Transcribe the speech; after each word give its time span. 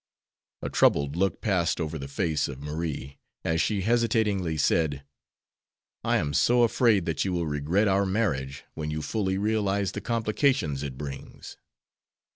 A 0.63 0.69
troubled 0.71 1.15
look 1.15 1.41
passed 1.41 1.79
over 1.79 1.99
the 1.99 2.07
face 2.07 2.47
of 2.47 2.59
Marie, 2.59 3.19
as 3.43 3.61
she 3.61 3.81
hesitatingly 3.81 4.57
said: 4.57 5.03
"I 6.03 6.17
am 6.17 6.33
so 6.33 6.63
afraid 6.63 7.05
that 7.05 7.23
you 7.23 7.31
will 7.31 7.45
regret 7.45 7.87
our 7.87 8.07
marriage 8.07 8.63
when 8.73 8.89
you 8.89 9.03
fully 9.03 9.37
realize 9.37 9.91
the 9.91 10.01
complications 10.01 10.81
it 10.81 10.97
brings." 10.97 11.55